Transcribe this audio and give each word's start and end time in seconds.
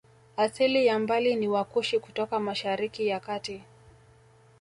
Asili 0.37 0.85
ya 0.85 0.99
mbali 0.99 1.35
ni 1.35 1.47
Wakushi 1.49 1.99
kutoka 1.99 2.39
Mashariki 2.39 3.07
ya 3.07 3.19
Kati 3.19 3.61